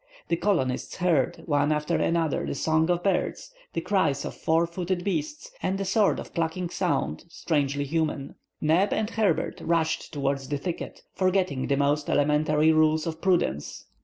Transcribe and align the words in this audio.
The 0.29 0.35
colonists 0.35 0.95
heard, 0.97 1.43
one 1.45 1.71
after 1.71 1.95
another, 1.95 2.43
the 2.43 2.55
song 2.55 2.89
of 2.89 3.03
birds, 3.03 3.51
the 3.73 3.81
cries 3.81 4.25
of 4.25 4.33
four 4.33 4.65
footed 4.65 5.03
beasts, 5.03 5.51
and 5.61 5.79
a 5.79 5.85
sort 5.85 6.17
of 6.19 6.33
clucking 6.33 6.71
sound 6.71 7.25
strangely 7.29 7.83
human. 7.83 8.33
Neb 8.59 8.93
and 8.93 9.11
Herbert 9.11 9.61
rushed 9.63 10.11
towards 10.11 10.49
the 10.49 10.57
thicket, 10.57 11.03
forgetting 11.13 11.67
the 11.67 11.77
most 11.77 12.09
elementary 12.09 12.71
rules 12.71 13.05
of 13.05 13.21
prudence. 13.21 13.85